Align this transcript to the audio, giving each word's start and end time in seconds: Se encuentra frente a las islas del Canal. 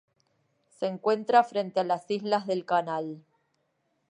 Se 0.79 0.87
encuentra 0.87 1.43
frente 1.43 1.79
a 1.79 1.83
las 1.83 2.09
islas 2.09 2.47
del 2.47 2.65
Canal. 2.65 3.23